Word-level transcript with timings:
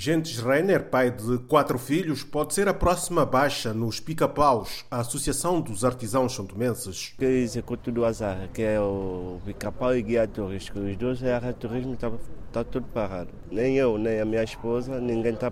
Gentes 0.00 0.38
Reiner, 0.38 0.84
pai 0.84 1.10
de 1.10 1.38
quatro 1.38 1.76
filhos, 1.76 2.22
pode 2.22 2.54
ser 2.54 2.68
a 2.68 2.72
próxima 2.72 3.26
baixa 3.26 3.74
nos 3.74 3.98
pica-paus, 3.98 4.86
a 4.88 5.00
Associação 5.00 5.60
dos 5.60 5.84
Artesãos 5.84 6.36
Santomenses. 6.36 7.14
Que 7.18 7.24
executa 7.24 7.90
do 7.90 8.04
azar, 8.04 8.48
que 8.54 8.62
é 8.62 8.80
o 8.80 9.40
pica-pau 9.44 9.96
e 9.96 10.00
guia 10.00 10.28
turístico. 10.28 10.78
Os 10.78 10.96
dois 10.96 11.20
é 11.24 11.34
a 11.34 11.52
turismo 11.52 11.94
está 11.94 12.12
tá 12.52 12.62
tudo 12.62 12.86
parado. 12.94 13.30
Nem 13.50 13.76
eu, 13.76 13.98
nem 13.98 14.20
a 14.20 14.24
minha 14.24 14.44
esposa, 14.44 15.00
ninguém 15.00 15.34
está 15.34 15.50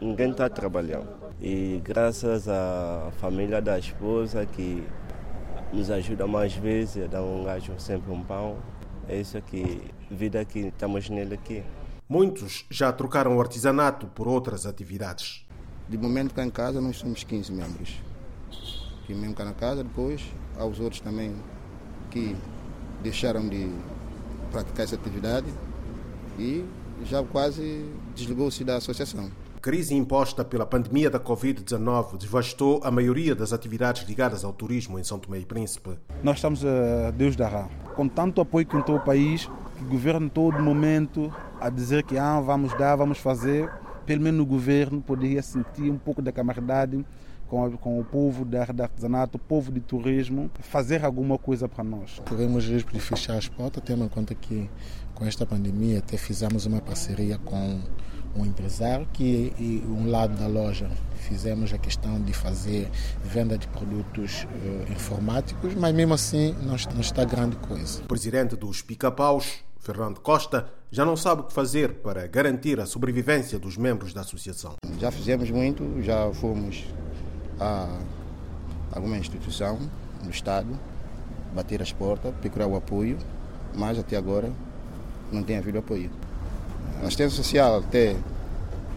ninguém 0.00 0.30
está 0.30 0.48
trabalhando. 0.48 1.08
E 1.40 1.82
graças 1.82 2.48
à 2.48 3.10
família 3.20 3.60
da 3.60 3.80
esposa 3.80 4.46
que 4.46 4.86
nos 5.72 5.90
ajuda 5.90 6.24
mais 6.28 6.54
vezes, 6.54 7.10
dá 7.10 7.20
um 7.20 7.42
gajo 7.42 7.72
sempre 7.78 8.12
um 8.12 8.22
pão. 8.22 8.58
É 9.08 9.16
isso 9.18 9.36
aqui, 9.36 9.82
vida 10.08 10.44
que 10.44 10.68
estamos 10.68 11.10
nele 11.10 11.34
aqui. 11.34 11.64
Muitos 12.12 12.66
já 12.68 12.92
trocaram 12.92 13.38
o 13.38 13.40
artesanato 13.40 14.06
por 14.08 14.28
outras 14.28 14.66
atividades. 14.66 15.46
De 15.88 15.96
momento 15.96 16.34
cá 16.34 16.44
em 16.44 16.50
casa 16.50 16.78
nós 16.78 16.98
somos 16.98 17.24
15 17.24 17.50
membros. 17.50 18.02
Que 19.06 19.14
mesmo 19.14 19.34
cá 19.34 19.46
na 19.46 19.54
casa, 19.54 19.82
depois 19.82 20.22
há 20.58 20.66
os 20.66 20.78
outros 20.78 21.00
também 21.00 21.34
que 22.10 22.36
deixaram 23.02 23.48
de 23.48 23.72
praticar 24.50 24.84
essa 24.84 24.94
atividade 24.94 25.46
e 26.38 26.66
já 27.06 27.22
quase 27.22 27.82
desligou-se 28.14 28.62
da 28.62 28.76
associação. 28.76 29.30
A 29.56 29.60
crise 29.60 29.94
imposta 29.94 30.44
pela 30.44 30.66
pandemia 30.66 31.08
da 31.08 31.18
Covid-19 31.18 32.18
devastou 32.18 32.82
a 32.84 32.90
maioria 32.90 33.34
das 33.34 33.54
atividades 33.54 34.06
ligadas 34.06 34.44
ao 34.44 34.52
turismo 34.52 34.98
em 34.98 35.02
São 35.02 35.18
Tomé 35.18 35.38
e 35.38 35.46
Príncipe. 35.46 35.96
Nós 36.22 36.36
estamos 36.36 36.62
a 36.62 37.10
Deus 37.10 37.36
dará. 37.36 37.70
Com 37.96 38.06
tanto 38.06 38.42
apoio 38.42 38.66
que 38.66 38.76
entrou 38.76 38.98
o 38.98 39.00
país, 39.00 39.48
o 39.82 39.88
governo 39.88 40.30
todo 40.30 40.58
momento 40.60 41.32
a 41.60 41.68
dizer 41.68 42.02
que 42.02 42.18
ah, 42.18 42.40
vamos 42.40 42.76
dar, 42.78 42.96
vamos 42.96 43.18
fazer, 43.18 43.70
pelo 44.06 44.22
menos 44.22 44.40
o 44.40 44.46
governo 44.46 45.00
poderia 45.00 45.42
sentir 45.42 45.90
um 45.90 45.98
pouco 45.98 46.22
da 46.22 46.32
camaradagem 46.32 47.04
com, 47.48 47.70
com 47.76 48.00
o 48.00 48.04
povo 48.04 48.44
da 48.44 48.62
artesanato, 48.62 49.36
o 49.36 49.40
povo 49.40 49.70
de 49.70 49.80
turismo, 49.80 50.50
fazer 50.60 51.04
alguma 51.04 51.36
coisa 51.36 51.68
para 51.68 51.84
nós. 51.84 52.20
Corremos 52.26 52.66
risco 52.66 52.90
de 52.92 53.00
fechar 53.00 53.36
as 53.36 53.46
portas, 53.46 53.82
tendo 53.84 54.04
em 54.04 54.08
conta 54.08 54.34
que 54.34 54.70
com 55.14 55.26
esta 55.26 55.44
pandemia 55.44 55.98
até 55.98 56.16
fizemos 56.16 56.64
uma 56.64 56.80
parceria 56.80 57.38
com 57.38 57.80
um 58.34 58.46
empresário 58.46 59.06
que 59.12 59.52
e 59.58 59.84
um 59.86 60.10
lado 60.10 60.34
da 60.38 60.46
loja 60.46 60.90
fizemos 61.16 61.72
a 61.74 61.78
questão 61.78 62.20
de 62.22 62.32
fazer 62.32 62.88
venda 63.22 63.58
de 63.58 63.68
produtos 63.68 64.44
uh, 64.44 64.90
informáticos, 64.90 65.74
mas 65.74 65.94
mesmo 65.94 66.14
assim 66.14 66.54
não, 66.62 66.76
não 66.94 67.00
está 67.00 67.24
grande 67.24 67.56
coisa. 67.56 68.00
O 68.02 68.06
presidente 68.06 68.56
dos 68.56 68.80
pica-paus 68.80 69.62
Fernando 69.82 70.20
Costa 70.20 70.72
já 70.92 71.04
não 71.04 71.16
sabe 71.16 71.40
o 71.40 71.44
que 71.44 71.52
fazer 71.52 71.94
para 71.94 72.28
garantir 72.28 72.78
a 72.78 72.86
sobrevivência 72.86 73.58
dos 73.58 73.76
membros 73.76 74.14
da 74.14 74.20
associação. 74.20 74.74
Já 75.00 75.10
fizemos 75.10 75.50
muito, 75.50 76.00
já 76.02 76.32
fomos 76.34 76.84
a 77.58 77.88
alguma 78.92 79.18
instituição 79.18 79.80
no 80.22 80.30
Estado, 80.30 80.68
bater 81.52 81.82
as 81.82 81.92
portas, 81.92 82.32
procurar 82.40 82.68
o 82.68 82.76
apoio, 82.76 83.18
mas 83.74 83.98
até 83.98 84.16
agora 84.16 84.52
não 85.32 85.42
tem 85.42 85.58
havido 85.58 85.78
apoio. 85.78 86.12
A 87.02 87.06
assistência 87.06 87.42
social 87.42 87.78
até 87.78 88.14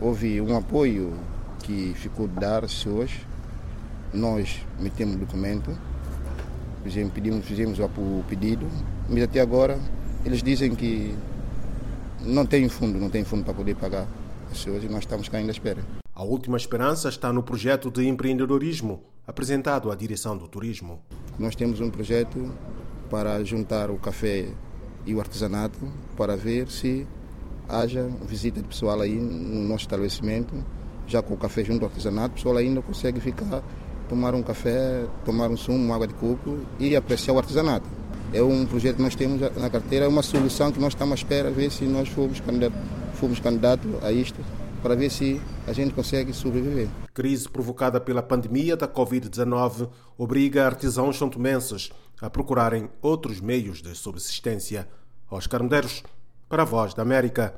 houve 0.00 0.40
um 0.40 0.56
apoio 0.56 1.12
que 1.64 1.92
ficou 1.96 2.28
de 2.28 2.34
dar 2.34 2.64
às 2.64 2.72
pessoas. 2.72 3.10
Nós 4.14 4.64
metemos 4.78 5.16
documento, 5.16 5.76
fizemos, 6.84 7.12
pedimos, 7.12 7.44
fizemos 7.44 7.80
o 7.80 8.24
pedido, 8.28 8.64
mas 9.08 9.24
até 9.24 9.40
agora 9.40 9.76
eles 10.28 10.42
dizem 10.42 10.74
que 10.74 11.14
não 12.20 12.44
tem 12.44 12.68
fundo, 12.68 12.98
não 12.98 13.08
tem 13.08 13.24
fundo 13.24 13.44
para 13.44 13.54
poder 13.54 13.74
pagar 13.74 14.06
as 14.50 14.58
pessoas 14.58 14.84
e 14.84 14.88
nós 14.88 15.00
estamos 15.00 15.26
cá 15.26 15.38
ainda 15.38 15.50
à 15.50 15.52
espera. 15.52 15.82
A 16.14 16.22
última 16.22 16.58
esperança 16.58 17.08
está 17.08 17.32
no 17.32 17.42
projeto 17.42 17.90
de 17.90 18.06
empreendedorismo 18.06 19.02
apresentado 19.26 19.90
à 19.90 19.94
direção 19.94 20.36
do 20.36 20.46
turismo. 20.46 21.00
Nós 21.38 21.54
temos 21.54 21.80
um 21.80 21.88
projeto 21.88 22.52
para 23.08 23.42
juntar 23.42 23.90
o 23.90 23.96
café 23.96 24.48
e 25.06 25.14
o 25.14 25.20
artesanato 25.20 25.78
para 26.14 26.36
ver 26.36 26.70
se 26.70 27.06
haja 27.66 28.06
visita 28.26 28.60
de 28.60 28.68
pessoal 28.68 29.00
aí 29.00 29.14
no 29.14 29.62
nosso 29.62 29.84
estabelecimento, 29.84 30.62
já 31.06 31.22
com 31.22 31.32
o 31.32 31.38
café 31.38 31.64
junto 31.64 31.84
ao 31.84 31.88
artesanato, 31.88 32.32
o 32.32 32.36
pessoal 32.36 32.58
ainda 32.58 32.82
consegue 32.82 33.18
ficar, 33.18 33.62
tomar 34.10 34.34
um 34.34 34.42
café, 34.42 35.06
tomar 35.24 35.48
um 35.48 35.56
sumo, 35.56 35.78
uma 35.78 35.94
água 35.94 36.06
de 36.06 36.14
coco 36.14 36.58
e 36.78 36.94
apreciar 36.94 37.32
o 37.32 37.38
artesanato. 37.38 37.97
É 38.32 38.42
um 38.42 38.66
projeto 38.66 38.96
que 38.96 39.02
nós 39.02 39.14
temos 39.14 39.40
na 39.56 39.70
carteira, 39.70 40.04
é 40.04 40.08
uma 40.08 40.22
solução 40.22 40.70
que 40.70 40.78
nós 40.78 40.92
estamos 40.92 41.12
à 41.12 41.14
espera, 41.14 41.50
ver 41.50 41.70
se 41.70 41.84
nós 41.84 42.08
fomos 42.10 42.40
candidato, 42.40 42.74
fomos 43.14 43.40
candidato 43.40 43.88
a 44.02 44.12
isto, 44.12 44.38
para 44.82 44.94
ver 44.94 45.10
se 45.10 45.40
a 45.66 45.72
gente 45.72 45.94
consegue 45.94 46.32
sobreviver. 46.34 46.88
Crise 47.14 47.48
provocada 47.48 47.98
pela 47.98 48.22
pandemia 48.22 48.76
da 48.76 48.86
Covid-19 48.86 49.88
obriga 50.18 50.66
artesãos 50.66 51.16
santomenses 51.16 51.90
a 52.20 52.28
procurarem 52.28 52.90
outros 53.00 53.40
meios 53.40 53.80
de 53.80 53.94
subsistência. 53.94 54.86
Oscar 55.30 55.62
Medeiros, 55.62 56.02
para 56.48 56.62
a 56.62 56.66
Voz 56.66 56.92
da 56.92 57.02
América. 57.02 57.54